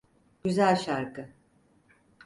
Güzel 0.43 0.75
şarkı. 0.75 1.29